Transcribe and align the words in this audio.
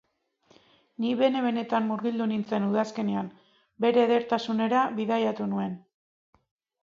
Ni 1.03 1.09
bene-benetan 1.17 1.83
murgildu 1.89 2.25
nintzen 2.31 2.65
udazkenean, 2.69 3.29
bere 3.85 4.01
edertasunera 4.07 4.81
bidaiatu 5.01 5.47
nuen. 5.53 5.77